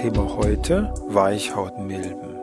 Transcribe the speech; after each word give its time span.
Thema 0.00 0.34
heute 0.34 0.94
Weichhautmilben. 1.08 2.34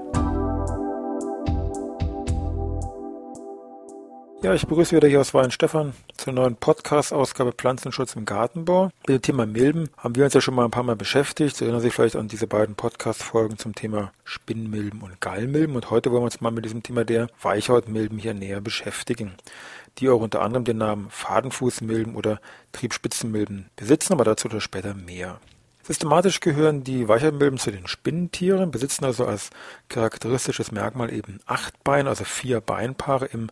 Ja, 4.44 4.54
ich 4.54 4.68
begrüße 4.68 4.96
wieder 4.96 5.08
hier 5.08 5.22
aus 5.22 5.34
Weinstefan 5.34 5.94
zur 6.18 6.34
neuen 6.34 6.56
Podcast-Ausgabe 6.56 7.54
Pflanzenschutz 7.54 8.16
im 8.16 8.26
Gartenbau. 8.26 8.92
Mit 9.08 9.10
dem 9.10 9.22
Thema 9.24 9.48
Milben 9.48 9.90
haben 9.98 10.16
wir 10.16 10.26
uns 10.26 10.36
ja 10.36 10.42
schon 10.42 10.54
mal 10.54 10.66
ein 10.66 10.72
paar 10.72 10.84
Mal 10.84 10.96
beschäftigt. 10.96 11.58
Sie 11.58 11.64
erinnern 11.64 11.82
sich 11.82 11.96
vielleicht 11.96 12.16
an 12.16 12.28
diese 12.28 12.46
beiden 12.46 12.76
Podcast-Folgen 12.76 13.58
zum 13.58 13.74
Thema 13.74 14.12
Spinnmilben 14.24 15.02
und 15.02 15.20
Gallmilben. 15.20 15.76
Und 15.76 15.90
heute 15.90 16.12
wollen 16.12 16.22
wir 16.22 16.26
uns 16.26 16.42
mal 16.42 16.52
mit 16.52 16.64
diesem 16.64 16.84
Thema 16.84 17.06
der 17.06 17.28
Weichhautmilben 17.42 18.20
hier 18.20 18.36
näher 18.36 18.62
beschäftigen, 18.62 19.34
die 19.98 20.10
auch 20.10 20.22
unter 20.22 20.44
anderem 20.44 20.64
den 20.64 20.78
Namen 20.78 21.08
Fadenfußmilben 21.10 22.14
oder 22.14 22.40
Triebspitzenmilben 22.74 23.72
besitzen, 23.76 24.14
aber 24.14 24.26
dazu 24.26 24.48
später 24.60 24.94
mehr. 24.94 25.40
Systematisch 25.88 26.42
gehören 26.42 26.84
die 26.84 27.08
Weichheitmilben 27.08 27.58
zu 27.58 27.72
den 27.72 27.88
Spinnentieren, 27.88 28.72
besitzen 28.72 29.06
also 29.06 29.26
als 29.26 29.52
charakteristisches 29.88 30.74
Merkmal 30.74 31.14
eben 31.14 31.40
acht 31.46 31.82
Beine, 31.86 32.10
also 32.10 32.26
vier 32.26 32.60
Beinpaare 32.60 33.28
im 33.28 33.50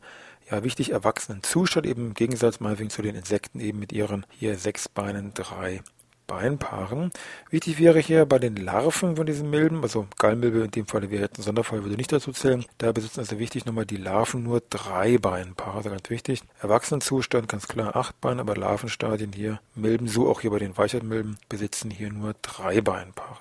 ja, 0.52 0.61
wichtig 0.61 0.91
erwachsenen 0.91 1.44
Zustand, 1.44 1.86
eben 1.86 2.08
im 2.08 2.13
Gegensatz 2.13 2.59
meinetwegen 2.59 2.89
zu 2.89 3.02
den 3.02 3.16
Insekten 3.16 3.61
eben 3.61 3.80
mit 3.80 3.94
ihren 3.94 4.25
hier 4.30 4.58
sechs 4.58 4.89
Beinen 4.89 5.33
drei 5.33 5.81
Beinpaaren. 6.28 7.12
Wichtig 7.50 7.80
wäre 7.80 8.00
hier 8.00 8.26
bei 8.26 8.40
den 8.40 8.56
Larven 8.56 9.16
von 9.16 9.26
diesen 9.26 9.50
Milben, 9.50 9.81
also 9.84 10.08
Gallmilbe 10.18 10.66
in 10.66 10.72
dem 10.72 10.88
Fall 10.88 11.09
wäre 11.09 11.23
jetzt 11.23 11.40
ein 11.40 11.44
Sonderfall, 11.44 11.84
würde 11.84 11.95
nicht 11.95 12.12
dazu 12.12 12.31
zählen. 12.31 12.66
Da 12.78 12.92
besitzen 12.92 13.20
also 13.22 13.40
wichtig 13.40 13.66
nochmal 13.66 13.86
die 13.86 13.98
Larven 13.98 14.44
nur 14.44 14.62
drei 14.70 15.18
Beinpaare, 15.18 15.78
also 15.78 15.90
ganz 15.90 16.09
wichtig. 16.09 16.42
Erwachsenenzustand 16.62 17.48
ganz 17.48 17.68
klar 17.68 17.96
acht 17.96 18.20
Beine, 18.22 18.42
aber 18.42 18.56
Larvenstadien 18.56 19.31
hier, 19.34 19.59
Milben, 19.76 20.08
so 20.08 20.30
auch 20.30 20.42
hier 20.42 20.52
bei 20.52 20.59
den 20.59 20.78
Weichheitmilben, 20.78 21.38
besitzen 21.50 21.92
hier 21.92 22.12
nur 22.12 22.36
drei 22.42 22.81
Beinpaare. 22.81 23.40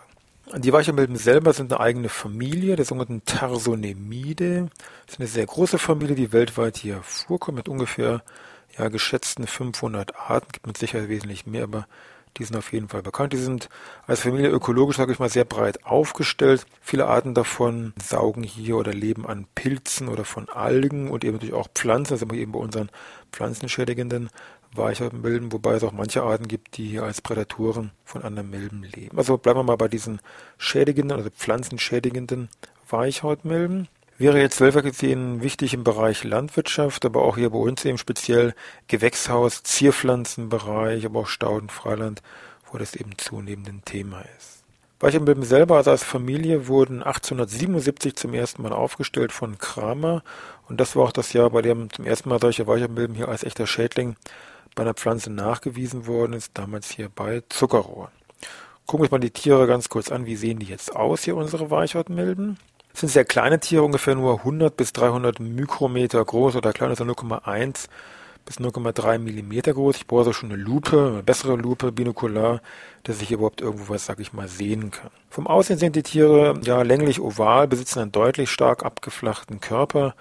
Die 0.57 0.73
Weichheitmilben 0.73 1.17
selber 1.17 1.53
sind 1.53 1.73
eine 1.73 1.81
eigene 1.81 2.09
Familie, 2.11 2.77
der 2.77 2.85
sogenannten 2.85 3.25
Tarsonemidae. 3.25 4.69
Das 5.07 5.15
ist 5.15 5.21
eine 5.21 5.29
sehr 5.29 5.47
große 5.47 5.79
Familie, 5.79 6.15
die 6.15 6.33
weltweit 6.33 6.77
hier 6.77 7.01
vorkommt, 7.03 7.57
mit 7.57 7.69
ungefähr 7.69 8.23
ja, 8.79 8.89
geschätzten 8.89 9.47
500 9.47 10.15
Arten, 10.17 10.53
gibt 10.53 10.67
mit 10.67 10.77
Sicherheit 10.77 11.09
wesentlich 11.09 11.47
mehr, 11.47 11.65
aber 11.65 11.87
die 12.37 12.45
sind 12.45 12.57
auf 12.57 12.73
jeden 12.73 12.89
Fall 12.89 13.03
bekannt. 13.03 13.33
Die 13.33 13.39
sind 13.39 13.69
als 14.07 14.21
Familie 14.21 14.51
ökologisch, 14.51 14.97
sage 14.97 15.13
ich 15.13 15.19
mal, 15.19 15.29
sehr 15.29 15.45
breit 15.45 15.85
aufgestellt. 15.85 16.67
Viele 16.81 17.07
Arten 17.07 17.35
davon 17.35 17.93
saugen 18.03 18.43
hier 18.43 18.77
oder 18.77 18.93
leben 18.93 19.27
an 19.27 19.47
Pilzen 19.55 20.09
oder 20.09 20.25
von 20.25 20.49
Algen 20.49 21.11
und 21.11 21.25
eben 21.25 21.35
natürlich 21.35 21.55
auch 21.55 21.69
Pflanzen, 21.75 22.15
also 22.15 22.27
eben 22.35 22.53
bei 22.53 22.59
unseren 22.59 22.91
pflanzenschädigenden 23.33 24.31
Weichhautmilben, 24.77 25.53
wobei 25.53 25.75
es 25.75 25.85
auch 25.85 25.93
manche 25.93 26.23
Arten 26.23 26.49
gibt, 26.49 26.77
die 26.77 26.89
hier 26.89 27.05
als 27.05 27.21
Prädatoren 27.21 27.93
von 28.05 28.23
anderen 28.23 28.51
Milben 28.51 28.83
leben. 28.83 29.17
Also 29.17 29.39
bleiben 29.39 29.61
wir 29.61 29.65
mal 29.65 29.77
bei 29.77 29.89
diesen 29.89 30.21
schädigenden, 30.59 31.17
also 31.17 31.31
pflanzenschädigenden 31.31 32.49
Weichhautmilben. 32.89 33.89
Wäre 34.17 34.41
jetzt 34.41 34.61
weltweit 34.61 34.85
gesehen 34.85 35.43
wichtig 35.43 35.75
im 35.75 35.83
Bereich 35.83 36.23
Landwirtschaft, 36.23 37.05
aber 37.05 37.23
auch 37.23 37.37
hier 37.37 37.51
bei 37.51 37.59
uns 37.59 37.85
eben 37.85 37.99
speziell 37.99 38.55
Gewächshaus, 38.87 39.65
Zierpflanzenbereich, 39.65 41.05
aber 41.05 41.21
auch 41.21 41.27
Stauden, 41.27 41.69
Freiland, 41.69 42.23
wo 42.71 42.79
das 42.79 42.95
eben 42.95 43.19
zunehmend 43.19 43.69
ein 43.69 43.83
Thema 43.85 44.23
ist. 44.39 44.63
Weichemilben 45.01 45.43
selber, 45.43 45.77
also 45.79 45.91
als 45.91 46.05
Familie, 46.05 46.69
wurden 46.69 47.03
1877 47.03 48.15
zum 48.15 48.35
ersten 48.35 48.63
Mal 48.63 48.73
aufgestellt 48.73 49.33
von 49.33 49.59
Kramer 49.59 50.23
und 50.69 50.81
das 50.81 50.95
war 50.95 51.07
auch 51.07 51.13
das 51.13 51.33
Jahr, 51.33 51.51
bei 51.51 51.63
dem 51.63 51.93
zum 51.93 52.07
ersten 52.07 52.29
Mal 52.29 52.39
solche 52.39 52.69
Weichemilben 52.69 53.17
hier 53.17 53.29
als 53.29 53.43
echter 53.43 53.67
Schädling 53.67 54.15
bei 54.77 54.85
einer 54.85 54.95
Pflanze 54.95 55.31
nachgewiesen 55.31 56.07
worden 56.07 56.35
ist, 56.35 56.53
damals 56.55 56.89
hier 56.89 57.09
bei 57.09 57.43
Zuckerrohr. 57.49 58.13
Gucken 58.87 59.01
wir 59.01 59.05
uns 59.05 59.11
mal 59.11 59.19
die 59.19 59.31
Tiere 59.31 59.67
ganz 59.67 59.89
kurz 59.89 60.13
an. 60.13 60.25
Wie 60.27 60.37
sehen 60.37 60.61
die 60.61 60.67
jetzt 60.67 60.95
aus, 60.95 61.25
hier 61.25 61.37
unsere 61.37 61.71
Weichhautmilben? 61.71 62.59
Das 62.95 63.01
sind 63.01 63.09
sehr 63.09 63.25
kleine 63.25 63.59
Tiere, 63.59 63.83
ungefähr 63.83 64.15
nur 64.15 64.39
100 64.39 64.77
bis 64.77 64.93
300 64.93 65.41
Mikrometer 65.41 66.25
groß 66.25 66.55
oder 66.55 66.73
kleiner 66.73 66.91
als 66.91 67.01
0,1 67.01 67.89
bis 68.45 68.59
0,3 68.59 69.19
Millimeter 69.19 69.75
groß. 69.75 69.97
Ich 69.97 70.07
brauche 70.07 70.21
also 70.21 70.33
schon 70.33 70.53
eine 70.53 70.63
Lupe, 70.63 71.09
eine 71.13 71.23
bessere 71.25 71.57
Lupe, 71.57 71.91
binokular, 71.91 72.63
dass 73.03 73.21
ich 73.21 73.33
überhaupt 73.33 73.63
irgendwo 73.63 73.93
was, 73.93 74.07
sag 74.07 74.21
ich 74.21 74.33
mal, 74.33 74.47
sehen 74.47 74.93
kann. 74.93 75.11
Vom 75.29 75.49
Aussehen 75.49 75.81
sind 75.81 75.97
die 75.97 76.05
Tiere 76.05 76.61
ja 76.63 76.83
länglich 76.83 77.21
oval, 77.21 77.67
besitzen 77.67 77.99
einen 77.99 78.13
deutlich 78.13 78.49
stark 78.49 78.85
abgeflachten 78.85 79.61
Körper, 79.61 80.15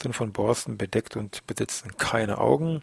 sind 0.00 0.14
von 0.14 0.30
Borsten 0.30 0.78
bedeckt 0.78 1.16
und 1.16 1.44
besitzen 1.48 1.96
keine 1.96 2.38
Augen. 2.38 2.80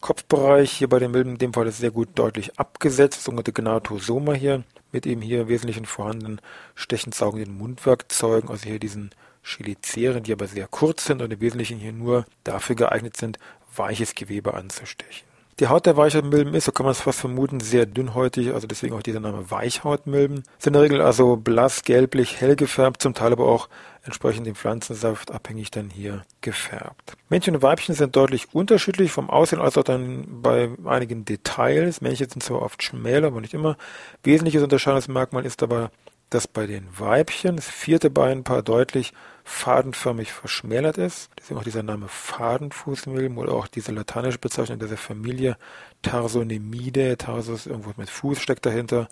Kopfbereich 0.00 0.72
hier 0.72 0.88
bei 0.88 0.98
den 0.98 1.10
Milben 1.10 1.32
in 1.32 1.38
dem 1.38 1.52
Fall 1.52 1.66
ist 1.66 1.78
sehr 1.78 1.90
gut 1.90 2.08
deutlich 2.14 2.58
abgesetzt, 2.58 3.22
sogenannte 3.22 3.52
Gnatosoma 3.52 4.32
hier, 4.32 4.64
mit 4.92 5.06
eben 5.06 5.20
hier 5.20 5.48
wesentlichen 5.48 5.84
vorhandenen 5.84 6.40
stechend 6.74 7.14
saugenden 7.14 7.56
Mundwerkzeugen, 7.56 8.48
also 8.48 8.66
hier 8.66 8.78
diesen 8.78 9.10
Cheliceren, 9.42 10.22
die 10.22 10.32
aber 10.32 10.46
sehr 10.46 10.68
kurz 10.68 11.04
sind 11.04 11.20
und 11.20 11.32
im 11.32 11.40
Wesentlichen 11.40 11.78
hier 11.78 11.92
nur 11.92 12.24
dafür 12.44 12.76
geeignet 12.76 13.16
sind, 13.16 13.38
weiches 13.76 14.14
Gewebe 14.14 14.54
anzustechen. 14.54 15.29
Die 15.58 15.68
Haut 15.68 15.84
der 15.84 15.96
Weichhautmilben 15.96 16.54
ist, 16.54 16.64
so 16.64 16.72
kann 16.72 16.84
man 16.84 16.92
es 16.92 17.00
fast 17.00 17.20
vermuten, 17.20 17.60
sehr 17.60 17.84
dünnhäutig, 17.84 18.54
also 18.54 18.66
deswegen 18.66 18.94
auch 18.94 19.02
dieser 19.02 19.20
Name 19.20 19.50
Weichhautmilben. 19.50 20.44
Sind 20.58 20.68
in 20.68 20.72
der 20.72 20.82
Regel 20.82 21.02
also 21.02 21.36
blass, 21.36 21.82
gelblich, 21.82 22.40
hell 22.40 22.56
gefärbt, 22.56 23.02
zum 23.02 23.12
Teil 23.12 23.32
aber 23.32 23.46
auch 23.46 23.68
entsprechend 24.02 24.46
dem 24.46 24.54
Pflanzensaft 24.54 25.30
abhängig 25.30 25.70
dann 25.70 25.90
hier 25.90 26.22
gefärbt. 26.40 27.14
Männchen 27.28 27.54
und 27.54 27.62
Weibchen 27.62 27.94
sind 27.94 28.16
deutlich 28.16 28.54
unterschiedlich 28.54 29.12
vom 29.12 29.28
Aussehen 29.28 29.60
als 29.60 29.76
auch 29.76 29.84
dann 29.84 30.40
bei 30.40 30.70
einigen 30.86 31.24
Details. 31.26 32.00
Männchen 32.00 32.30
sind 32.30 32.42
zwar 32.42 32.62
oft 32.62 32.82
schmäler, 32.82 33.28
aber 33.28 33.42
nicht 33.42 33.54
immer. 33.54 33.76
Wesentliches 34.22 34.62
Unterscheidungsmerkmal 34.62 35.44
ist 35.44 35.62
aber, 35.62 35.90
dass 36.30 36.46
bei 36.48 36.66
den 36.66 36.86
Weibchen 36.98 37.56
das 37.56 37.66
vierte 37.66 38.08
Beinpaar 38.08 38.62
deutlich 38.62 39.12
fadenförmig 39.50 40.32
verschmälert 40.32 40.96
ist. 40.96 41.30
Deswegen 41.38 41.58
auch 41.58 41.64
dieser 41.64 41.82
Name 41.82 42.06
Fadenfußmilben 42.08 43.36
oder 43.36 43.52
auch 43.52 43.66
diese 43.66 43.92
lateinische 43.92 44.38
Bezeichnung 44.38 44.78
dieser 44.78 44.96
Familie 44.96 45.56
Tarsonemidae. 46.02 47.16
Tarsus 47.16 47.66
irgendwo 47.66 47.92
mit 47.96 48.08
Fuß 48.08 48.40
steckt 48.40 48.64
dahinter. 48.64 49.08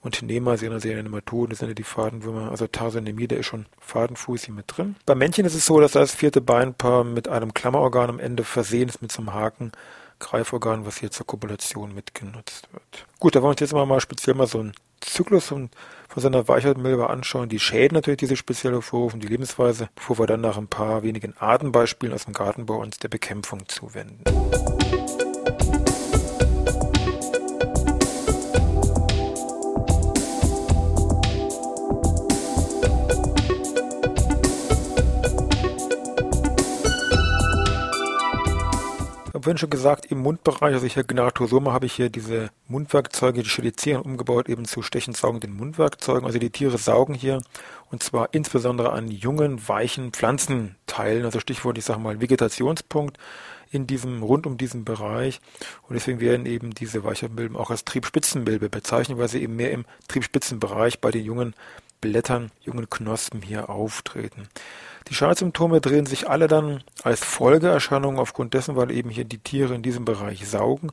Und 0.00 0.22
Nema 0.22 0.56
sehen 0.56 0.72
also 0.72 0.88
Nematoden, 0.88 1.50
das 1.50 1.58
sind 1.58 1.68
ja 1.68 1.74
die 1.74 1.82
Fadenwürmer. 1.82 2.50
Also 2.50 2.66
Tarsonemide 2.66 3.34
ist 3.34 3.46
schon 3.46 3.66
Fadenfuß 3.80 4.44
hier 4.44 4.54
mit 4.54 4.64
drin. 4.68 4.96
Beim 5.04 5.18
Männchen 5.18 5.44
ist 5.44 5.54
es 5.54 5.66
so, 5.66 5.78
dass 5.80 5.92
das 5.92 6.14
vierte 6.14 6.40
Beinpaar 6.40 7.04
mit 7.04 7.28
einem 7.28 7.52
Klammerorgan 7.52 8.08
am 8.08 8.18
Ende 8.18 8.44
versehen 8.44 8.88
ist 8.88 9.02
mit 9.02 9.12
so 9.12 9.20
einem 9.20 9.34
Haken. 9.34 9.72
Greiforgan, 10.18 10.86
was 10.86 10.96
hier 10.96 11.10
zur 11.10 11.26
Kopulation 11.26 11.94
mitgenutzt 11.94 12.72
wird. 12.72 13.06
Gut, 13.20 13.36
da 13.36 13.42
wollen 13.42 13.48
wir 13.48 13.62
uns 13.62 13.72
jetzt 13.72 13.74
mal, 13.74 14.00
speziell 14.00 14.34
mal 14.34 14.46
so 14.46 14.60
einen 14.60 14.72
Zyklus 15.06 15.46
von, 15.46 15.70
von 16.08 16.22
seiner 16.22 16.46
Weichheitmilbe 16.48 17.08
anschauen, 17.08 17.48
die 17.48 17.58
Schäden 17.58 17.94
natürlich, 17.94 18.18
diese 18.18 18.36
speziell 18.36 18.72
hervorrufen, 18.72 19.20
die 19.20 19.28
Lebensweise, 19.28 19.88
bevor 19.94 20.18
wir 20.18 20.26
dann 20.26 20.40
nach 20.40 20.58
ein 20.58 20.68
paar 20.68 21.02
wenigen 21.02 21.34
Artenbeispielen 21.38 22.14
aus 22.14 22.24
dem 22.24 22.34
Gartenbau 22.34 22.80
uns 22.80 22.98
der 22.98 23.08
Bekämpfung 23.08 23.68
zuwenden. 23.68 24.24
Vorhin 39.46 39.58
schon 39.58 39.70
gesagt, 39.70 40.06
im 40.06 40.18
Mundbereich, 40.18 40.74
also 40.74 40.88
hier 40.88 41.04
Gnatosoma, 41.04 41.72
habe 41.72 41.86
ich 41.86 41.92
hier 41.92 42.10
diese 42.10 42.50
Mundwerkzeuge, 42.66 43.44
die 43.44 43.48
Cheliceren 43.48 44.02
umgebaut 44.02 44.48
eben 44.48 44.64
zu 44.64 44.82
stechend 44.82 45.16
saugenden 45.16 45.56
Mundwerkzeugen. 45.56 46.26
Also 46.26 46.40
die 46.40 46.50
Tiere 46.50 46.78
saugen 46.78 47.14
hier 47.14 47.40
und 47.92 48.02
zwar 48.02 48.34
insbesondere 48.34 48.90
an 48.90 49.06
jungen, 49.06 49.68
weichen 49.68 50.10
Pflanzenteilen. 50.10 51.24
Also 51.24 51.38
Stichwort, 51.38 51.78
ich 51.78 51.84
sage 51.84 52.00
mal, 52.00 52.20
Vegetationspunkt 52.20 53.18
in 53.70 53.86
diesem, 53.86 54.24
rund 54.24 54.48
um 54.48 54.58
diesen 54.58 54.84
Bereich. 54.84 55.40
Und 55.86 55.94
deswegen 55.94 56.18
werden 56.18 56.44
eben 56.46 56.72
diese 56.72 57.04
Weichhautmilben 57.04 57.56
auch 57.56 57.70
als 57.70 57.84
Triebspitzenmilbe 57.84 58.68
bezeichnet, 58.68 59.16
weil 59.16 59.28
sie 59.28 59.42
eben 59.42 59.54
mehr 59.54 59.70
im 59.70 59.84
Triebspitzenbereich 60.08 61.00
bei 61.00 61.12
den 61.12 61.24
jungen 61.24 61.54
Blättern, 62.00 62.50
jungen 62.62 62.90
Knospen 62.90 63.42
hier 63.42 63.70
auftreten. 63.70 64.48
Die 65.08 65.14
Schadsymptome 65.14 65.80
drehen 65.80 66.06
sich 66.06 66.28
alle 66.28 66.48
dann 66.48 66.82
als 67.04 67.24
Folgeerscheinungen 67.24 68.18
aufgrund 68.18 68.54
dessen, 68.54 68.74
weil 68.74 68.90
eben 68.90 69.08
hier 69.08 69.24
die 69.24 69.38
Tiere 69.38 69.74
in 69.74 69.82
diesem 69.82 70.04
Bereich 70.04 70.48
saugen. 70.48 70.90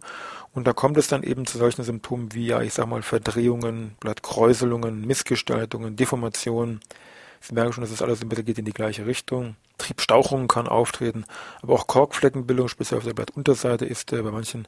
Und 0.53 0.67
da 0.67 0.73
kommt 0.73 0.97
es 0.97 1.07
dann 1.07 1.23
eben 1.23 1.47
zu 1.47 1.57
solchen 1.57 1.83
Symptomen 1.83 2.33
wie, 2.33 2.45
ja, 2.45 2.61
ich 2.61 2.75
sag 2.75 2.85
mal, 2.87 3.01
Verdrehungen, 3.01 3.95
Blattkräuselungen, 3.99 5.01
Missgestaltungen, 5.05 5.95
Deformationen. 5.95 6.81
Sie 7.41 7.55
merken 7.55 7.73
schon, 7.73 7.81
dass 7.81 7.91
das 7.91 8.03
alles 8.03 8.21
ein 8.21 8.29
bisschen 8.29 8.45
geht 8.45 8.59
in 8.59 8.65
die 8.65 8.71
gleiche 8.71 9.07
Richtung. 9.07 9.55
Triebstauchungen 9.79 10.47
kann 10.47 10.67
auftreten, 10.67 11.25
aber 11.61 11.73
auch 11.73 11.87
Korkfleckenbildung, 11.87 12.67
speziell 12.69 12.99
auf 12.99 13.03
der 13.03 13.15
Blattunterseite, 13.15 13.85
ist 13.85 14.13
äh, 14.13 14.21
bei 14.21 14.31
manchen 14.31 14.67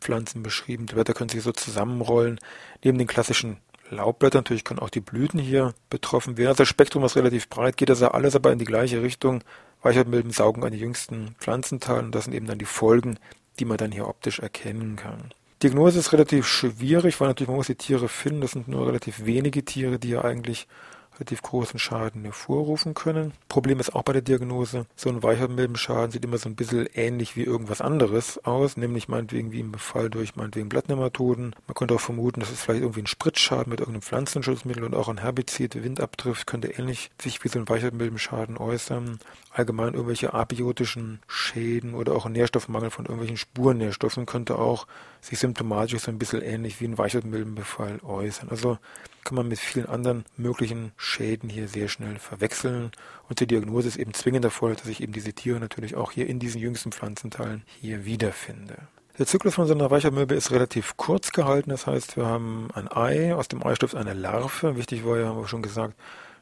Pflanzen 0.00 0.42
beschrieben. 0.42 0.86
Die 0.86 0.94
Blätter 0.94 1.14
können 1.14 1.28
sich 1.28 1.42
so 1.42 1.52
zusammenrollen. 1.52 2.38
Neben 2.82 2.96
den 2.96 3.08
klassischen 3.08 3.58
Laubblättern 3.90 4.40
natürlich 4.40 4.64
können 4.64 4.80
auch 4.80 4.90
die 4.90 5.00
Blüten 5.00 5.38
hier 5.38 5.74
betroffen 5.90 6.36
werden. 6.36 6.48
Also 6.48 6.62
das 6.62 6.68
Spektrum 6.68 7.04
ist 7.04 7.16
relativ 7.16 7.48
breit, 7.48 7.76
geht 7.76 7.90
also 7.90 8.08
alles 8.08 8.34
aber 8.34 8.52
in 8.52 8.58
die 8.58 8.64
gleiche 8.64 9.02
Richtung. 9.02 9.42
Weichheitmilben 9.82 10.30
saugen 10.30 10.64
an 10.64 10.72
die 10.72 10.78
jüngsten 10.78 11.34
Pflanzenteilen 11.38 12.06
und 12.06 12.14
das 12.14 12.24
sind 12.24 12.34
eben 12.34 12.46
dann 12.46 12.58
die 12.58 12.64
Folgen, 12.64 13.18
die 13.58 13.64
man 13.64 13.76
dann 13.76 13.92
hier 13.92 14.08
optisch 14.08 14.38
erkennen 14.38 14.96
kann. 14.96 15.32
Diagnose 15.62 15.98
ist 15.98 16.12
relativ 16.12 16.46
schwierig, 16.46 17.20
weil 17.20 17.28
natürlich 17.28 17.48
man 17.48 17.56
muss 17.56 17.68
die 17.68 17.74
Tiere 17.74 18.08
finden. 18.08 18.40
Das 18.40 18.52
sind 18.52 18.68
nur 18.68 18.86
relativ 18.86 19.24
wenige 19.24 19.64
Tiere, 19.64 19.98
die 19.98 20.10
ja 20.10 20.22
eigentlich 20.22 20.66
relativ 21.14 21.42
großen 21.42 21.78
Schaden 21.78 22.24
hervorrufen 22.24 22.94
können. 22.94 23.32
Problem 23.48 23.80
ist 23.80 23.94
auch 23.94 24.02
bei 24.02 24.12
der 24.12 24.22
Diagnose, 24.22 24.86
so 24.96 25.08
ein 25.08 25.22
Weichhautmilbenschaden 25.22 26.10
sieht 26.10 26.24
immer 26.24 26.38
so 26.38 26.48
ein 26.48 26.56
bisschen 26.56 26.88
ähnlich 26.94 27.36
wie 27.36 27.44
irgendwas 27.44 27.80
anderes 27.80 28.44
aus, 28.44 28.76
nämlich 28.76 29.08
meinetwegen 29.08 29.52
wie 29.52 29.60
im 29.60 29.72
Befall 29.72 30.10
durch 30.10 30.36
meinetwegen 30.36 30.68
Blattnematoden. 30.68 31.54
Man 31.66 31.74
könnte 31.74 31.94
auch 31.94 32.00
vermuten, 32.00 32.40
dass 32.40 32.50
es 32.50 32.62
vielleicht 32.62 32.82
irgendwie 32.82 33.02
ein 33.02 33.06
Spritzschaden 33.06 33.70
mit 33.70 33.80
irgendeinem 33.80 34.02
Pflanzenschutzmittel 34.02 34.84
und 34.84 34.94
auch 34.94 35.08
ein 35.08 35.18
Herbizid, 35.18 35.82
Windabdrift, 35.82 36.46
könnte 36.46 36.68
ähnlich 36.68 37.10
sich 37.20 37.42
wie 37.44 37.48
so 37.48 37.58
ein 37.58 37.68
Weichhautmilbenschaden 37.68 38.56
äußern. 38.56 39.18
Allgemein 39.52 39.94
irgendwelche 39.94 40.34
abiotischen 40.34 41.20
Schäden 41.28 41.94
oder 41.94 42.14
auch 42.14 42.26
ein 42.26 42.32
Nährstoffmangel 42.32 42.90
von 42.90 43.04
irgendwelchen 43.04 43.36
Spurnährstoffen 43.36 44.26
könnte 44.26 44.58
auch 44.58 44.86
sich 45.20 45.38
symptomatisch 45.38 46.02
so 46.02 46.10
ein 46.10 46.18
bisschen 46.18 46.42
ähnlich 46.42 46.80
wie 46.80 46.86
ein 46.86 46.98
Weichhautmilbenbefall 46.98 48.00
äußern. 48.02 48.48
Also 48.48 48.78
kann 49.24 49.36
man 49.36 49.48
mit 49.48 49.58
vielen 49.58 49.86
anderen 49.86 50.24
möglichen 50.36 50.92
Schäden 50.96 51.48
hier 51.48 51.68
sehr 51.68 51.88
schnell 51.88 52.18
verwechseln. 52.18 52.92
Und 53.28 53.40
die 53.40 53.46
Diagnose 53.46 53.88
ist 53.88 53.96
eben 53.96 54.14
zwingend 54.14 54.44
erfolgt, 54.44 54.82
dass 54.82 54.88
ich 54.88 55.02
eben 55.02 55.12
diese 55.12 55.32
Tiere 55.32 55.60
natürlich 55.60 55.96
auch 55.96 56.12
hier 56.12 56.26
in 56.26 56.38
diesen 56.38 56.60
jüngsten 56.60 56.92
Pflanzenteilen 56.92 57.62
hier 57.80 58.04
wiederfinde. 58.04 58.76
Der 59.18 59.26
Zyklus 59.26 59.54
von 59.54 59.66
so 59.66 59.74
einer 59.74 59.90
Weichermilbe 59.90 60.34
ist 60.34 60.50
relativ 60.50 60.96
kurz 60.96 61.30
gehalten. 61.30 61.70
Das 61.70 61.86
heißt, 61.86 62.16
wir 62.16 62.26
haben 62.26 62.68
ein 62.74 62.90
Ei, 62.90 63.34
aus 63.34 63.48
dem 63.48 63.64
Ei 63.64 63.74
eine 63.94 64.12
Larve. 64.12 64.76
Wichtig 64.76 65.04
war 65.04 65.18
ja, 65.18 65.28
haben 65.28 65.38
wir 65.38 65.46
schon 65.46 65.62
gesagt, 65.62 65.94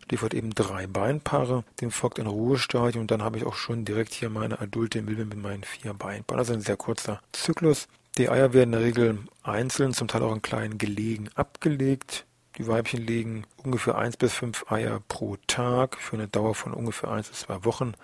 Stichwort 0.05 0.35
eben 0.35 0.55
drei 0.55 0.87
Beinpaare. 0.87 1.65
Dem 1.81 1.91
folgt 1.91 2.19
ein 2.19 2.27
Ruhestadium 2.27 3.03
und 3.03 3.11
dann 3.11 3.23
habe 3.23 3.39
ich 3.39 3.45
auch 3.45 3.55
schon 3.55 3.85
direkt 3.85 4.13
hier 4.13 4.31
meine 4.31 4.61
adulte 4.61 5.03
Milbe 5.03 5.25
mit 5.25 5.39
meinen 5.39 5.65
vier 5.65 5.95
Beinpaaren. 5.95 6.39
Also 6.39 6.53
ein 6.53 6.61
sehr 6.61 6.77
kurzer 6.77 7.21
Zyklus. 7.33 7.89
Die 8.19 8.29
Eier 8.29 8.53
werden 8.53 8.73
in 8.75 8.79
der 8.79 8.87
Regel 8.87 9.19
einzeln, 9.43 9.95
zum 9.95 10.09
Teil 10.09 10.23
auch 10.23 10.35
in 10.35 10.43
kleinen 10.43 10.77
Gelegen 10.77 11.31
abgelegt. 11.35 12.27
Die 12.59 12.67
Weibchen 12.67 13.07
legen 13.07 13.45
ungefähr 13.63 13.97
eins 13.97 14.17
bis 14.17 14.35
fünf 14.35 14.71
Eier 14.71 15.01
pro 15.09 15.37
Tag 15.47 15.97
für 15.97 16.17
eine 16.17 16.29
Dauer 16.29 16.55
von 16.55 16.75
ungefähr 16.75 17.11
eins 17.11 17.29
bis 17.29 17.41
zwei 17.41 17.65
Wochen. 17.65 17.95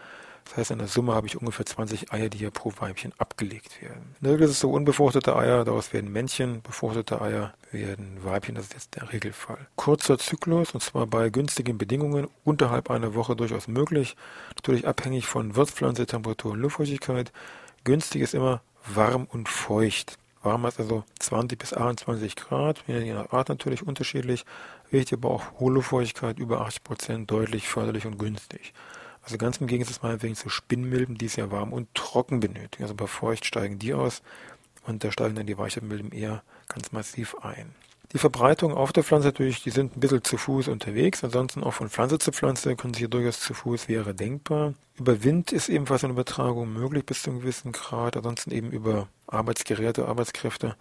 Das 0.48 0.56
heißt, 0.56 0.70
in 0.70 0.78
der 0.78 0.88
Summe 0.88 1.14
habe 1.14 1.26
ich 1.26 1.36
ungefähr 1.36 1.66
20 1.66 2.10
Eier, 2.10 2.30
die 2.30 2.38
hier 2.38 2.50
pro 2.50 2.72
Weibchen 2.78 3.12
abgelegt 3.18 3.82
werden. 3.82 4.14
In 4.22 4.28
Regel 4.30 4.44
ist 4.44 4.52
es 4.52 4.60
so 4.60 4.70
unbefruchtete 4.70 5.36
Eier, 5.36 5.66
daraus 5.66 5.92
werden 5.92 6.10
Männchen, 6.10 6.62
befruchtete 6.62 7.20
Eier 7.20 7.52
werden 7.70 8.24
Weibchen, 8.24 8.54
das 8.54 8.64
ist 8.66 8.72
jetzt 8.72 8.96
der 8.96 9.12
Regelfall. 9.12 9.58
Kurzer 9.76 10.18
Zyklus, 10.18 10.72
und 10.72 10.80
zwar 10.80 11.06
bei 11.06 11.28
günstigen 11.28 11.76
Bedingungen, 11.76 12.28
unterhalb 12.44 12.90
einer 12.90 13.14
Woche 13.14 13.36
durchaus 13.36 13.68
möglich. 13.68 14.16
Natürlich 14.56 14.88
abhängig 14.88 15.26
von 15.26 15.54
Wirtspflanze, 15.54 16.06
Temperatur 16.06 16.52
und 16.52 16.60
Luftfeuchtigkeit. 16.60 17.30
Günstig 17.84 18.22
ist 18.22 18.32
immer 18.32 18.62
warm 18.86 19.26
und 19.30 19.50
feucht. 19.50 20.16
Warm 20.42 20.64
heißt 20.64 20.80
also 20.80 21.04
20 21.18 21.58
bis 21.58 21.74
28 21.74 22.36
Grad, 22.36 22.84
je 22.86 23.12
nach 23.12 23.32
Art 23.32 23.48
natürlich 23.48 23.86
unterschiedlich. 23.86 24.44
Wichtig 24.90 25.18
aber 25.18 25.30
auch 25.30 25.58
hohe 25.58 25.72
Luftfeuchtigkeit 25.72 26.38
über 26.38 26.60
80 26.60 26.84
Prozent, 26.84 27.30
deutlich 27.30 27.68
förderlich 27.68 28.06
und 28.06 28.18
günstig. 28.18 28.72
Also 29.22 29.36
ganz 29.36 29.58
im 29.58 29.66
Gegensatz 29.66 30.00
meinetwegen 30.02 30.36
zu 30.36 30.48
Spinnmilben, 30.48 31.18
die 31.18 31.26
es 31.26 31.36
ja 31.36 31.50
warm 31.50 31.72
und 31.72 31.92
trocken 31.94 32.40
benötigen. 32.40 32.84
Also 32.84 32.94
bei 32.94 33.06
Feucht 33.06 33.44
steigen 33.44 33.78
die 33.78 33.92
aus 33.92 34.22
und 34.86 35.04
da 35.04 35.12
steigen 35.12 35.34
dann 35.34 35.46
die 35.46 35.58
Weichmilben 35.58 36.12
eher 36.12 36.42
ganz 36.68 36.92
massiv 36.92 37.34
ein. 37.42 37.74
Die 38.12 38.18
Verbreitung 38.18 38.72
auf 38.72 38.92
der 38.92 39.04
Pflanze 39.04 39.28
natürlich, 39.28 39.62
die 39.62 39.70
sind 39.70 39.96
ein 39.96 40.00
bisschen 40.00 40.24
zu 40.24 40.38
Fuß 40.38 40.68
unterwegs. 40.68 41.22
Ansonsten 41.22 41.62
auch 41.62 41.72
von 41.74 41.90
Pflanze 41.90 42.18
zu 42.18 42.32
Pflanze 42.32 42.74
können 42.74 42.94
sie 42.94 43.08
durchaus 43.08 43.40
zu 43.40 43.52
Fuß 43.52 43.88
wäre 43.88 44.14
denkbar. 44.14 44.72
Über 44.96 45.22
Wind 45.24 45.52
ist 45.52 45.68
ebenfalls 45.68 46.04
eine 46.04 46.14
Übertragung 46.14 46.72
möglich 46.72 47.04
bis 47.04 47.22
zu 47.22 47.30
einem 47.30 47.40
gewissen 47.40 47.72
Grad. 47.72 48.16
Ansonsten 48.16 48.50
eben 48.50 48.70
über 48.70 49.08
Arbeitsgeräte, 49.26 50.08
Arbeitskräfte. 50.08 50.76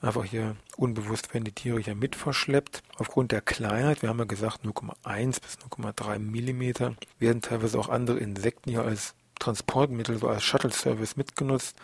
Einfach 0.00 0.24
hier 0.24 0.56
unbewusst 0.76 1.32
werden 1.34 1.44
die 1.44 1.52
Tiere 1.52 1.78
hier 1.78 1.94
mit 1.94 2.16
verschleppt. 2.16 2.82
Aufgrund 2.96 3.32
der 3.32 3.42
Kleinheit, 3.42 4.00
wir 4.00 4.08
haben 4.08 4.18
ja 4.18 4.24
gesagt 4.24 4.64
0,1 4.64 5.40
bis 5.40 5.58
0,3 5.58 6.18
Millimeter, 6.18 6.94
werden 7.18 7.42
teilweise 7.42 7.78
auch 7.78 7.90
andere 7.90 8.18
Insekten 8.18 8.70
hier 8.70 8.82
als 8.82 9.14
Transportmittel, 9.38 10.16
so 10.16 10.26
als 10.26 10.42
Shuttle-Service 10.42 11.16
mitgenutzt. 11.16 11.76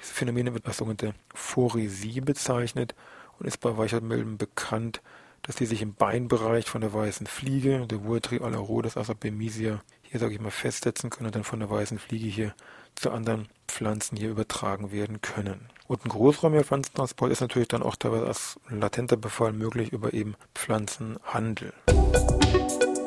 Diese 0.00 0.12
Phänomene 0.12 0.52
wird 0.52 0.66
als 0.66 0.78
sogenannte 0.78 1.14
Phoresie 1.32 2.20
bezeichnet 2.20 2.94
und 3.38 3.46
ist 3.46 3.58
bei 3.58 3.76
Weichheitmilben 3.76 4.38
bekannt, 4.38 5.00
dass 5.42 5.56
die 5.56 5.66
sich 5.66 5.82
im 5.82 5.94
Beinbereich 5.94 6.66
von 6.66 6.80
der 6.80 6.94
weißen 6.94 7.26
Fliege, 7.26 7.86
der 7.86 8.04
Vuatri 8.04 8.40
alarodes 8.40 8.96
Asapemisia, 8.96 9.82
hier 10.02 10.20
sage 10.20 10.34
ich 10.34 10.40
mal 10.40 10.50
festsetzen 10.50 11.10
können 11.10 11.26
und 11.26 11.34
dann 11.34 11.44
von 11.44 11.60
der 11.60 11.70
weißen 11.70 11.98
Fliege 11.98 12.26
hier 12.26 12.54
zu 12.94 13.10
anderen 13.10 13.48
Pflanzen 13.68 14.16
hier 14.16 14.30
übertragen 14.30 14.92
werden 14.92 15.20
können. 15.20 15.68
Und 15.86 16.04
ein 16.04 16.08
großräumiger 16.08 16.64
Pflanzentransport 16.64 17.30
ist 17.30 17.40
natürlich 17.40 17.68
dann 17.68 17.82
auch 17.82 17.96
teilweise 17.96 18.26
als 18.26 18.58
latenter 18.70 19.16
Befall 19.16 19.52
möglich 19.52 19.92
über 19.92 20.14
eben 20.14 20.34
Pflanzenhandel. 20.54 21.74
gucken 21.86 23.03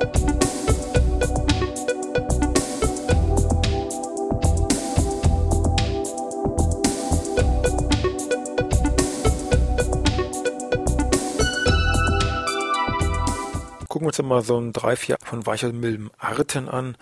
uns 14.20 14.28
mal 14.28 14.42
so 14.42 14.60
ein 14.60 14.74
drei, 14.74 14.96
vier 14.96 15.18
von 15.24 15.46
Weichselmilbenarten 15.46 16.70
an, 16.70 16.98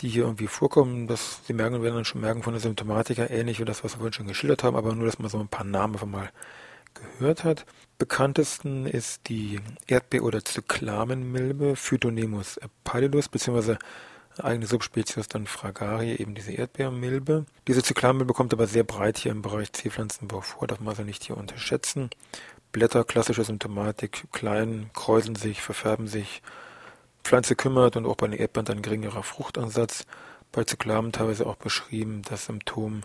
die 0.00 0.08
hier 0.08 0.24
irgendwie 0.24 0.46
vorkommen. 0.46 1.06
Das 1.06 1.40
Sie 1.46 1.52
merken, 1.52 1.82
werden 1.82 1.96
dann 1.96 2.04
schon 2.04 2.20
merken 2.20 2.42
von 2.42 2.52
der 2.52 2.60
Symptomatik 2.60 3.18
her 3.18 3.30
ähnlich 3.30 3.60
wie 3.60 3.64
das, 3.64 3.84
was 3.84 3.94
wir 3.94 3.98
vorhin 3.98 4.12
schon 4.12 4.26
geschildert 4.26 4.64
haben, 4.64 4.76
aber 4.76 4.94
nur, 4.94 5.06
dass 5.06 5.18
man 5.18 5.30
so 5.30 5.38
ein 5.38 5.48
paar 5.48 5.64
Namen 5.64 5.94
einfach 5.94 6.06
mal 6.06 6.30
gehört 6.94 7.44
hat. 7.44 7.66
Bekanntesten 7.98 8.86
ist 8.86 9.28
die 9.28 9.60
Erdbeer- 9.86 10.22
oder 10.22 10.44
Zyklamenmilbe 10.44 11.76
Phytonemus 11.76 12.58
pallidus, 12.84 13.28
beziehungsweise 13.28 13.78
eine 14.38 14.44
eigene 14.44 14.66
Subspezies 14.66 15.28
dann 15.28 15.46
Fragarie, 15.46 16.16
eben 16.16 16.34
diese 16.34 16.52
Erdbeermilbe. 16.52 17.46
Diese 17.68 17.82
Zyklamenmilbe 17.82 18.34
kommt 18.34 18.52
aber 18.52 18.66
sehr 18.66 18.84
breit 18.84 19.18
hier 19.18 19.32
im 19.32 19.40
Bereich 19.42 19.72
Zierpflanzenbau 19.72 20.42
vor, 20.42 20.68
darf 20.68 20.80
man 20.80 20.88
also 20.88 21.02
nicht 21.02 21.24
hier 21.24 21.38
unterschätzen. 21.38 22.10
Blätter, 22.76 23.04
klassische 23.04 23.42
Symptomatik, 23.42 24.26
klein, 24.32 24.90
kräuseln 24.92 25.34
sich, 25.34 25.62
verfärben 25.62 26.08
sich. 26.08 26.42
Pflanze 27.24 27.56
kümmert 27.56 27.96
und 27.96 28.04
auch 28.04 28.16
bei 28.16 28.26
den 28.26 28.38
Erdbeeren 28.38 28.66
dann 28.66 28.82
geringerer 28.82 29.22
Fruchtansatz. 29.22 30.04
Bei 30.52 30.62
Zyklamen 30.62 31.10
teilweise 31.10 31.46
auch 31.46 31.56
beschrieben 31.56 32.20
das 32.28 32.44
Symptom 32.44 33.00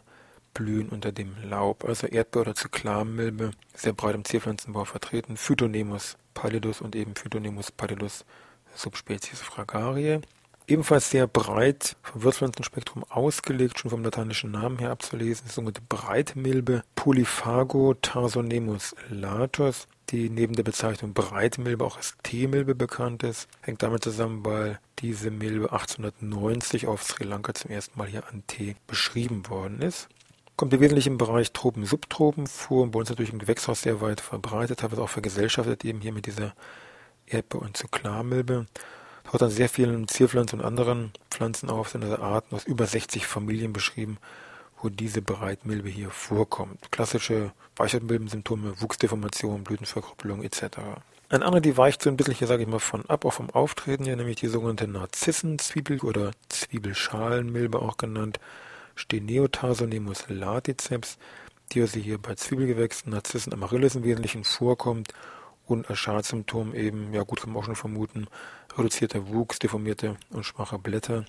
Blühen 0.54 0.90
unter 0.90 1.14
dem 1.14 1.38
Laub. 1.42 1.86
Also 1.86 2.08
Erdbeer- 2.08 2.42
oder 2.42 2.54
Zyklamenmilbe, 2.54 3.52
sehr 3.74 3.94
breit 3.94 4.16
im 4.16 4.26
Zierpflanzenbau 4.26 4.84
vertreten. 4.84 5.38
Phytonemus 5.38 6.18
pallidus 6.34 6.82
und 6.82 6.94
eben 6.94 7.16
Phytonemus 7.16 7.72
pallidus 7.72 8.26
Subspezies 8.76 9.40
fragarie. 9.40 10.20
Ebenfalls 10.68 11.10
sehr 11.10 11.28
breit 11.28 11.98
vom 12.04 12.24
Wirtspflanzenspektrum 12.24 13.04
ausgelegt, 13.10 13.80
schon 13.80 13.92
vom 13.92 14.04
lateinischen 14.04 14.52
Namen 14.52 14.78
her 14.80 14.92
abzulesen, 14.92 15.46
die 15.48 15.52
sogenannte 15.52 15.82
Breitmilbe 15.82 16.84
Polyphago 16.96 17.96
tarsonemus 17.96 18.96
latus, 19.10 19.88
die 20.10 20.30
neben 20.30 20.54
der 20.54 20.64
Bezeichnung 20.64 21.14
Breitmilbe 21.14 21.84
auch 21.84 21.98
als 21.98 22.16
Teemilbe 22.24 22.76
bekannt 22.76 23.24
ist. 23.24 23.48
Hängt 23.62 23.82
damit 23.82 24.04
zusammen, 24.04 24.46
weil 24.46 24.80
diese 25.00 25.32
Milbe 25.32 25.72
1890 25.72 26.88
auf 26.88 27.04
Sri 27.04 27.24
Lanka 27.24 27.54
zum 27.54 27.72
ersten 27.72 27.98
Mal 27.98 28.08
hier 28.08 28.28
an 28.28 28.44
Tee 28.48 28.76
beschrieben 28.88 29.50
worden 29.50 29.82
ist. 29.82 30.10
Kommt 30.58 30.74
im 30.74 30.80
Wesentlichen 30.80 31.14
im 31.14 31.18
Bereich 31.18 31.54
Tropen, 31.54 31.86
Subtropen 31.86 32.46
vor 32.46 32.84
und 32.84 32.92
bei 32.92 33.00
uns 33.00 33.10
natürlich 33.10 33.34
im 33.34 33.40
Gewächshaus 33.40 33.82
sehr 33.82 34.00
weit 34.00 34.22
verbreitet, 34.22 34.80
teilweise 34.80 35.02
auch 35.02 35.10
vergesellschaftet 35.10 35.84
eben 35.86 36.02
hier 36.02 36.14
mit 36.14 36.28
dieser 36.28 36.54
Erdbe- 37.26 37.58
und 37.58 37.78
Zyklarmilbe 37.78 38.68
taucht 39.32 39.44
an 39.44 39.50
sehr 39.50 39.70
vielen 39.70 40.08
Zierpflanzen 40.08 40.60
und 40.60 40.66
anderen 40.66 41.12
Pflanzen 41.30 41.70
auf, 41.70 41.90
sind 41.90 42.04
also 42.04 42.18
Arten 42.18 42.56
aus 42.56 42.66
über 42.66 42.86
60 42.86 43.26
Familien 43.26 43.72
beschrieben, 43.72 44.18
wo 44.82 44.90
diese 44.90 45.22
Breitmilbe 45.22 45.90
hier 45.90 46.10
vorkommt. 46.10 46.92
Klassische 46.92 47.52
Weichheitmilbensymptome, 47.78 48.82
Wuchsdeformation, 48.82 49.64
Blütenverkrüppelung 49.64 50.44
etc. 50.44 50.80
Ein 51.30 51.44
anderer, 51.44 51.62
die 51.62 51.78
weicht 51.78 52.02
so 52.02 52.10
ein 52.10 52.18
bisschen 52.18 52.34
hier, 52.34 52.48
sage 52.48 52.64
ich 52.64 52.68
mal, 52.68 52.80
von 52.80 53.06
ab, 53.06 53.24
auch 53.24 53.32
vom 53.32 53.50
Auftreten 53.52 54.04
hier, 54.04 54.18
nämlich 54.18 54.36
die 54.36 54.48
sogenannte 54.48 54.88
Narzissenzwiebel 54.88 56.00
oder 56.02 56.32
Zwiebelschalenmilbe 56.50 57.82
auch 57.82 57.96
genannt, 57.96 58.40
Steneotarsonemus 58.96 60.26
laticeps, 60.28 61.18
die 61.72 61.82
also 61.82 62.00
hier 62.00 62.18
bei 62.18 62.36
Zwiebelgewächsen, 62.36 63.14
Narzissen, 63.14 63.54
Amaryllis 63.54 63.96
im 63.96 64.04
Wesentlichen 64.04 64.44
vorkommt 64.44 65.14
und 65.72 65.90
als 65.90 66.00
Schadsymptom 66.00 66.74
eben, 66.74 67.14
ja 67.14 67.24
gut 67.24 67.42
kann 67.42 67.52
man 67.52 67.62
auch 67.62 67.66
schon 67.66 67.76
vermuten, 67.76 68.28
reduzierter 68.78 69.28
Wuchs, 69.28 69.60
deformierte 69.60 70.18
und 70.30 70.46
schwache 70.46 70.78
Blätter. 70.78 71.26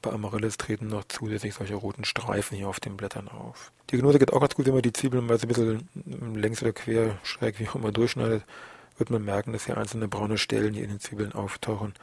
Bei 0.00 0.10
Amaryllis 0.10 0.58
treten 0.58 0.88
noch 0.88 1.04
zusätzlich 1.04 1.54
solche 1.54 1.76
roten 1.76 2.04
Streifen 2.04 2.56
hier 2.56 2.68
auf 2.68 2.80
den 2.80 2.96
Blättern 2.96 3.28
auf. 3.28 3.70
Die 3.88 3.96
Diagnose 3.96 4.18
geht 4.18 4.32
auch 4.32 4.40
ganz 4.40 4.54
gut, 4.54 4.66
wenn 4.66 4.74
man 4.74 4.82
die 4.82 4.92
Zwiebeln 4.92 5.24
mal 5.24 5.38
so 5.38 5.46
ein 5.46 5.48
bisschen 5.48 5.88
längs 6.34 6.60
oder 6.60 6.72
quer, 6.72 7.18
schräg, 7.22 7.60
wie 7.60 7.68
auch 7.68 7.76
immer 7.76 7.92
durchschneidet, 7.92 8.44
wird 8.98 9.10
man 9.10 9.24
merken, 9.24 9.52
dass 9.52 9.66
hier 9.66 9.78
einzelne 9.78 10.08
braune 10.08 10.38
Stellen 10.38 10.74
hier 10.74 10.82
in 10.82 10.90
den 10.90 11.00
Zwiebeln 11.00 11.32
auftauchen, 11.32 11.94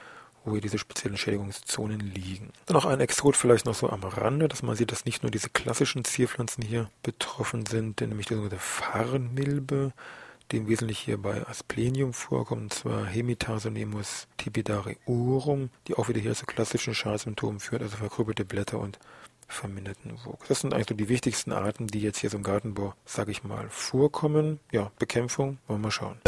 wo 0.45 0.53
hier 0.53 0.62
diese 0.62 0.77
speziellen 0.77 1.17
Schädigungszonen 1.17 2.00
liegen. 2.00 2.51
Dann 2.65 2.75
noch 2.75 2.86
ein 2.86 3.01
Exot 3.01 3.36
vielleicht 3.36 3.65
noch 3.65 3.75
so 3.75 3.89
am 3.89 4.03
Rande, 4.03 4.48
dass 4.48 4.63
man 4.63 4.77
sieht, 4.77 4.91
dass 4.91 5.05
nicht 5.05 5.24
nur 5.24 5.31
diese 5.31 5.50
klassischen 5.50 6.05
Zierpflanzen 6.05 6.63
hier 6.63 6.89
betroffen 7.03 7.65
sind, 7.65 8.00
nämlich 8.00 8.27
die 8.27 8.36
sogenannte 8.36 8.59
Farnmilbe, 8.59 9.91
die 10.51 10.57
im 10.57 10.67
Wesentlichen 10.67 11.05
hier 11.05 11.17
bei 11.17 11.45
Asplenium 11.47 12.13
vorkommt, 12.13 12.61
und 12.61 12.73
zwar 12.73 13.05
Hemitarsonemus 13.05 14.27
tipidariorum, 14.37 15.69
die 15.87 15.95
auch 15.95 16.09
wieder 16.09 16.19
hier 16.19 16.33
zu 16.33 16.45
klassischen 16.45 16.93
Schadsymptomen 16.93 17.59
führt, 17.59 17.81
also 17.81 17.97
verkrüppelte 17.97 18.45
Blätter 18.45 18.79
und 18.79 18.99
verminderten 19.47 20.13
Wuchs. 20.25 20.47
Das 20.47 20.61
sind 20.61 20.73
eigentlich 20.73 20.89
so 20.89 20.95
die 20.95 21.09
wichtigsten 21.09 21.51
Arten, 21.51 21.87
die 21.87 22.01
jetzt 22.01 22.19
hier 22.19 22.29
so 22.29 22.37
im 22.37 22.43
Gartenbau, 22.43 22.93
sage 23.05 23.31
ich 23.31 23.43
mal, 23.43 23.67
vorkommen. 23.69 24.59
Ja, 24.71 24.91
Bekämpfung, 24.99 25.57
wollen 25.67 25.81
wir 25.81 25.87
mal 25.87 25.91
schauen. 25.91 26.19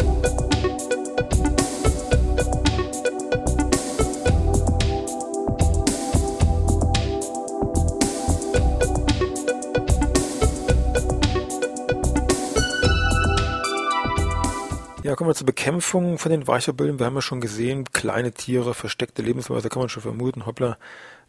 Kommen 15.22 15.30
wir 15.30 15.36
zur 15.36 15.46
Bekämpfung 15.46 16.18
von 16.18 16.32
den 16.32 16.48
Weicherböllen. 16.48 16.98
Wir 16.98 17.06
haben 17.06 17.14
ja 17.14 17.22
schon 17.22 17.42
gesehen, 17.42 17.84
kleine 17.94 18.32
Tiere, 18.32 18.74
versteckte 18.74 19.22
Lebensweise, 19.22 19.70
kann 19.70 19.84
man 19.84 19.90
schon 19.90 20.02
vermuten. 20.02 20.48
Hoppla, 20.48 20.80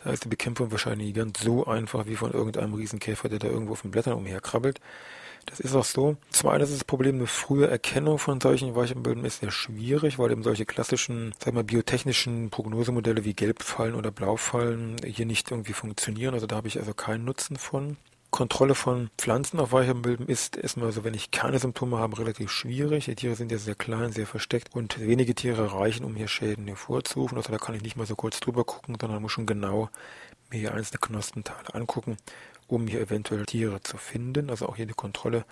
da 0.02 0.10
ist 0.12 0.24
die 0.24 0.30
Bekämpfung 0.30 0.70
wahrscheinlich 0.70 1.08
nicht 1.08 1.16
ganz 1.16 1.42
so 1.42 1.66
einfach 1.66 2.06
wie 2.06 2.16
von 2.16 2.32
irgendeinem 2.32 2.72
Riesenkäfer, 2.72 3.28
der 3.28 3.38
da 3.38 3.48
irgendwo 3.48 3.72
auf 3.72 3.82
den 3.82 3.90
Blättern 3.90 4.14
umherkrabbelt. 4.14 4.80
Das 5.44 5.60
ist 5.60 5.74
auch 5.74 5.84
so. 5.84 6.16
Zum 6.30 6.48
einen 6.48 6.64
ist 6.64 6.72
das 6.72 6.84
Problem, 6.84 7.16
eine 7.16 7.26
frühe 7.26 7.68
Erkennung 7.68 8.16
von 8.16 8.40
solchen 8.40 8.74
Weicherböllen 8.74 9.26
ist 9.26 9.40
sehr 9.40 9.50
schwierig, 9.50 10.18
weil 10.18 10.30
eben 10.30 10.42
solche 10.42 10.64
klassischen, 10.64 11.34
sag 11.38 11.52
mal, 11.52 11.62
biotechnischen 11.62 12.48
Prognosemodelle 12.48 13.26
wie 13.26 13.34
Gelbfallen 13.34 13.94
oder 13.94 14.10
Blaufallen 14.10 14.96
hier 15.04 15.26
nicht 15.26 15.50
irgendwie 15.50 15.74
funktionieren. 15.74 16.32
Also 16.32 16.46
da 16.46 16.56
habe 16.56 16.68
ich 16.68 16.78
also 16.78 16.94
keinen 16.94 17.26
Nutzen 17.26 17.58
von. 17.58 17.98
Kontrolle 18.32 18.74
von 18.74 19.10
Pflanzen 19.18 19.60
auf 19.60 19.72
Weichernmilben 19.72 20.26
ist 20.26 20.56
erstmal 20.56 20.90
so, 20.90 21.04
wenn 21.04 21.12
ich 21.12 21.32
keine 21.32 21.58
Symptome 21.58 21.98
habe, 21.98 22.18
relativ 22.18 22.50
schwierig. 22.50 23.04
Die 23.04 23.14
Tiere 23.14 23.34
sind 23.34 23.52
ja 23.52 23.58
sehr 23.58 23.74
klein, 23.74 24.10
sehr 24.10 24.26
versteckt 24.26 24.74
und 24.74 24.98
wenige 24.98 25.34
Tiere 25.34 25.74
reichen, 25.74 26.02
um 26.02 26.16
hier 26.16 26.28
Schäden 26.28 26.66
hervorzurufen. 26.66 27.36
Also 27.36 27.52
da 27.52 27.58
kann 27.58 27.74
ich 27.74 27.82
nicht 27.82 27.96
mal 27.96 28.06
so 28.06 28.16
kurz 28.16 28.40
drüber 28.40 28.64
gucken, 28.64 28.96
sondern 28.98 29.20
muss 29.20 29.32
schon 29.32 29.44
genau 29.44 29.90
mir 30.50 30.60
hier 30.60 30.74
einzelne 30.74 30.98
Knospenteile 30.98 31.74
angucken, 31.74 32.16
um 32.68 32.86
hier 32.86 33.02
eventuell 33.02 33.44
Tiere 33.44 33.82
zu 33.82 33.98
finden. 33.98 34.48
Also 34.48 34.66
auch 34.66 34.76
hier 34.76 34.86
die 34.86 34.94
Kontrolle 34.94 35.44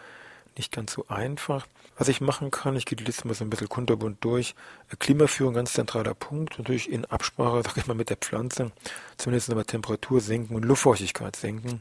nicht 0.56 0.72
ganz 0.72 0.94
so 0.94 1.06
einfach. 1.08 1.66
Was 1.98 2.08
ich 2.08 2.22
machen 2.22 2.50
kann, 2.50 2.76
ich 2.76 2.86
gehe 2.86 2.96
die 2.96 3.04
Liste 3.04 3.28
mal 3.28 3.34
so 3.34 3.44
ein 3.44 3.50
bisschen 3.50 3.68
kunterbunt 3.68 4.24
durch. 4.24 4.54
Klimaführung, 4.98 5.52
ganz 5.52 5.74
zentraler 5.74 6.14
Punkt. 6.14 6.58
Natürlich 6.58 6.90
in 6.90 7.04
Absprache, 7.04 7.62
sag 7.66 7.76
ich 7.76 7.86
mal, 7.86 7.94
mit 7.94 8.08
der 8.08 8.16
Pflanze. 8.16 8.72
Zumindest 9.18 9.50
aber 9.50 9.66
Temperatur 9.66 10.22
senken 10.22 10.56
und 10.56 10.64
Luftfeuchtigkeit 10.64 11.36
senken 11.36 11.78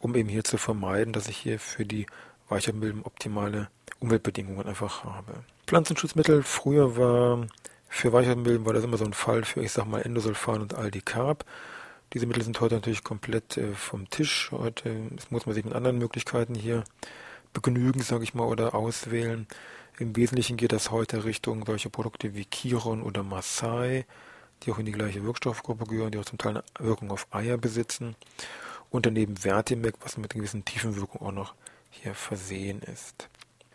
um 0.00 0.14
eben 0.14 0.28
hier 0.28 0.44
zu 0.44 0.58
vermeiden, 0.58 1.12
dass 1.12 1.28
ich 1.28 1.36
hier 1.36 1.58
für 1.58 1.84
die 1.84 2.06
Weichermilben 2.48 3.02
optimale 3.02 3.68
Umweltbedingungen 4.00 4.66
einfach 4.66 5.04
habe. 5.04 5.44
Pflanzenschutzmittel, 5.66 6.42
früher 6.42 6.96
war 6.96 7.46
für 7.88 8.12
Weichermilben 8.12 8.66
war 8.66 8.74
das 8.74 8.84
immer 8.84 8.98
so 8.98 9.04
ein 9.04 9.14
Fall 9.14 9.44
für, 9.44 9.62
ich 9.62 9.72
sag 9.72 9.86
mal, 9.86 10.02
Endosulfan 10.02 10.60
und 10.60 10.74
Aldicarb. 10.74 11.44
Diese 12.12 12.26
Mittel 12.26 12.42
sind 12.42 12.60
heute 12.60 12.76
natürlich 12.76 13.02
komplett 13.02 13.56
äh, 13.56 13.72
vom 13.72 14.08
Tisch. 14.10 14.50
Heute 14.52 14.94
muss 15.30 15.46
man 15.46 15.54
sich 15.54 15.64
mit 15.64 15.74
anderen 15.74 15.98
Möglichkeiten 15.98 16.54
hier 16.54 16.84
begnügen, 17.52 18.02
sage 18.02 18.24
ich 18.24 18.34
mal, 18.34 18.46
oder 18.46 18.74
auswählen. 18.74 19.46
Im 19.98 20.14
Wesentlichen 20.14 20.56
geht 20.56 20.72
das 20.72 20.90
heute 20.90 21.24
Richtung 21.24 21.64
solche 21.66 21.90
Produkte 21.90 22.34
wie 22.34 22.46
Chiron 22.48 23.02
oder 23.02 23.22
Maasai, 23.22 24.06
die 24.62 24.70
auch 24.70 24.78
in 24.78 24.86
die 24.86 24.92
gleiche 24.92 25.24
Wirkstoffgruppe 25.24 25.86
gehören, 25.86 26.12
die 26.12 26.18
auch 26.18 26.24
zum 26.24 26.38
Teil 26.38 26.58
eine 26.58 26.64
Wirkung 26.78 27.10
auf 27.10 27.26
Eier 27.30 27.56
besitzen 27.56 28.14
und 28.90 29.06
daneben 29.06 29.36
Vertimec, 29.36 29.94
was 30.00 30.16
mit 30.16 30.32
einer 30.32 30.40
gewissen 30.40 30.64
Tiefenwirkung 30.64 31.20
auch 31.22 31.32
noch 31.32 31.54
hier 31.90 32.14
versehen 32.14 32.82
ist. 32.82 33.28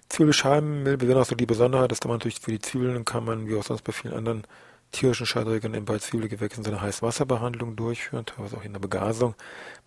Zwiebelscheibenmilbe 0.10 1.08
wäre 1.08 1.22
auch 1.22 1.26
so 1.26 1.36
die 1.36 1.46
Besonderheit, 1.46 1.92
dass 1.92 2.04
man 2.04 2.14
natürlich 2.14 2.40
für 2.40 2.52
die 2.52 2.60
Zwiebeln 2.60 3.06
kann 3.06 3.26
man, 3.26 3.48
wie 3.48 3.56
auch 3.56 3.64
sonst 3.64 3.84
bei 3.84 3.92
vielen 3.92 4.14
anderen 4.14 4.44
tierischen 4.92 5.26
Scheidrägern 5.26 5.86
bei 5.86 5.98
Zwiebelgewächsen 5.98 6.64
so 6.64 6.70
eine 6.70 6.82
Heißwasserbehandlung 6.82 7.76
durchführen, 7.76 8.26
teilweise 8.26 8.58
auch 8.58 8.64
in 8.64 8.74
der 8.74 8.80
Begasung 8.80 9.34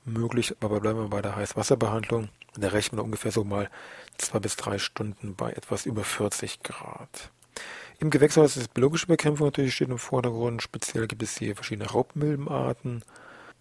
möglich, 0.04 0.56
aber 0.61 0.80
bleiben 0.80 0.99
wir 0.99 1.09
bei 1.09 1.23
der 1.23 1.37
Heißwasserbehandlung. 1.37 2.28
Da 2.56 2.68
rechnen 2.68 2.99
wir 2.99 3.04
ungefähr 3.04 3.30
so 3.30 3.45
mal 3.45 3.71
zwei 4.18 4.40
bis 4.40 4.56
drei 4.56 4.78
Stunden 4.78 5.35
bei 5.37 5.52
etwas 5.52 5.87
über 5.87 6.02
40 6.02 6.62
Grad. 6.62 7.30
Im 7.99 8.11
Gewächshaus 8.11 8.56
ist 8.56 8.75
biologische 8.75 9.06
Bekämpfung 9.06 9.47
natürlich 9.47 9.75
steht 9.75 9.88
im 9.88 9.99
Vordergrund. 9.99 10.62
Speziell 10.62 11.06
gibt 11.06 11.23
es 11.23 11.38
hier 11.38 11.54
verschiedene 11.54 11.88
Raubmilbenarten, 11.88 13.02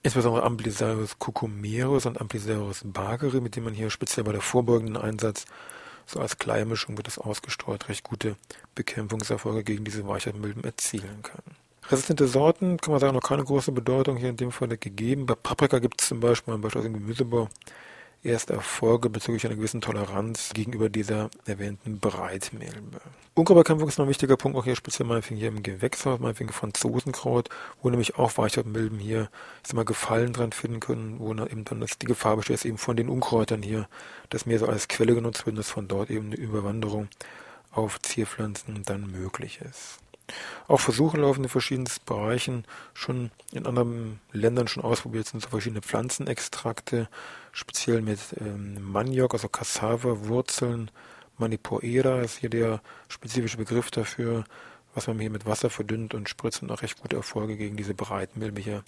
Insbesondere 0.05 0.43
Amblisaurus 0.43 1.17
cucumerus 1.17 2.05
und 2.05 2.21
Amblisaurus 2.21 2.81
bageri, 2.85 3.41
mit 3.41 3.55
dem 3.55 3.63
man 3.63 3.73
hier 3.73 3.89
speziell 3.89 4.23
bei 4.23 4.33
der 4.33 4.41
vorbeugenden 4.41 4.97
Einsatz 4.97 5.45
so 6.05 6.19
als 6.19 6.37
Kleimischung 6.37 6.95
wird 6.95 7.07
es 7.07 7.17
ausgestreut, 7.17 7.89
recht 7.89 8.03
gute 8.03 8.35
Bekämpfungserfolge 8.75 9.63
gegen 9.63 9.83
diese 9.83 10.07
Weichheitmilben 10.07 10.63
erzielen 10.63 11.23
kann. 11.23 11.41
Resistente 11.89 12.27
Sorten 12.27 12.77
kann 12.77 12.91
man 12.91 12.99
sagen, 12.99 13.15
noch 13.15 13.23
keine 13.23 13.43
große 13.43 13.71
Bedeutung 13.71 14.17
hier 14.17 14.29
in 14.29 14.37
dem 14.37 14.51
Fall 14.51 14.67
gegeben. 14.67 15.25
Bei 15.25 15.33
Paprika 15.33 15.79
gibt 15.79 15.99
es 15.99 16.09
zum 16.09 16.19
Beispiel, 16.19 16.55
beispielsweise 16.55 16.89
im 16.89 17.01
Gemüsebau, 17.01 17.49
erste 18.25 18.53
Erfolge 18.53 19.09
bezüglich 19.09 19.45
einer 19.45 19.55
gewissen 19.55 19.81
Toleranz 19.81 20.51
gegenüber 20.53 20.89
dieser 20.89 21.29
erwähnten 21.45 21.99
Breitmilbe. 21.99 22.99
Unkrautbekämpfung 23.35 23.89
ist 23.89 23.97
noch 23.97 24.05
ein 24.05 24.09
wichtiger 24.09 24.37
Punkt, 24.37 24.57
auch 24.57 24.63
hier 24.63 24.75
speziell 24.75 25.07
meinetwegen 25.07 25.37
hier 25.37 25.49
im 25.49 25.61
Gewächshaus, 25.61 26.19
meinetwegen 26.19 26.51
Franzosenkraut, 26.51 27.49
wo 27.81 27.89
nämlich 27.89 28.15
auch 28.17 28.37
Weichhautmilben 28.37 28.97
hier, 28.97 29.29
ich 29.61 29.67
sag 29.67 29.75
mal, 29.75 29.85
Gefallen 29.85 30.33
dran 30.33 30.51
finden 30.51 30.79
können, 30.79 31.19
wo 31.19 31.33
dann 31.33 31.47
eben 31.47 31.65
dann 31.65 31.85
die 32.01 32.05
Gefahr 32.05 32.37
besteht, 32.37 32.55
dass 32.55 32.65
eben 32.65 32.77
von 32.77 32.95
den 32.95 33.09
Unkräutern 33.09 33.61
hier, 33.61 33.87
das 34.29 34.45
mehr 34.45 34.59
so 34.59 34.67
als 34.67 34.87
Quelle 34.87 35.15
genutzt 35.15 35.45
wird, 35.45 35.57
dass 35.57 35.69
von 35.69 35.87
dort 35.87 36.09
eben 36.09 36.27
eine 36.27 36.35
Überwanderung 36.35 37.09
auf 37.71 38.01
Zierpflanzen 38.01 38.83
dann 38.85 39.11
möglich 39.11 39.59
ist. 39.61 39.99
Auch 40.67 40.79
Versuche 40.79 41.17
laufen 41.17 41.43
in 41.43 41.49
verschiedenen 41.49 41.89
Bereichen 42.05 42.65
schon 42.93 43.31
in 43.51 43.65
anderen 43.65 44.19
Ländern 44.31 44.67
schon 44.67 44.83
ausprobiert 44.83 45.27
sind 45.27 45.41
so 45.41 45.49
verschiedene 45.49 45.81
Pflanzenextrakte, 45.81 47.07
speziell 47.51 48.01
mit 48.01 48.19
ähm, 48.39 48.81
Maniok, 48.91 49.33
also 49.33 49.47
Cassava, 49.47 50.27
Wurzeln, 50.27 50.91
Manipoera 51.37 52.21
ist 52.21 52.37
hier 52.37 52.49
der 52.49 52.81
spezifische 53.07 53.57
Begriff 53.57 53.91
dafür, 53.91 54.45
was 54.93 55.07
man 55.07 55.19
hier 55.19 55.29
mit 55.29 55.45
Wasser 55.45 55.69
verdünnt 55.69 56.13
und 56.13 56.29
spritzt 56.29 56.63
und 56.63 56.71
auch 56.71 56.81
recht 56.81 56.99
gute 57.01 57.17
Erfolge 57.17 57.57
gegen 57.57 57.75
diese 57.75 57.93
Breitmilbe 57.93 58.61
hier 58.61 58.83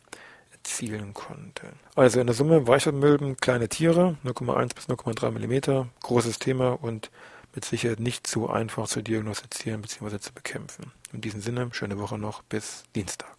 erzielen 0.51 1.13
konnte. 1.13 1.67
Also 1.95 2.19
in 2.19 2.27
der 2.27 2.35
Summe 2.35 2.67
Weichselmilben, 2.67 3.37
kleine 3.37 3.67
Tiere, 3.67 4.17
0,1 4.23 4.75
bis 4.75 4.87
0,3 4.87 5.31
Millimeter, 5.31 5.87
großes 6.01 6.39
Thema 6.39 6.71
und 6.81 7.11
mit 7.57 7.65
Sicherheit 7.65 7.99
nicht 7.99 8.27
so 8.27 8.47
einfach 8.47 8.87
zu 8.87 9.01
diagnostizieren 9.01 9.81
bzw. 9.81 10.19
zu 10.19 10.31
bekämpfen. 10.31 10.91
In 11.11 11.21
diesem 11.21 11.41
Sinne, 11.41 11.69
schöne 11.71 11.97
Woche 11.97 12.19
noch, 12.19 12.43
bis 12.43 12.83
Dienstag. 12.95 13.35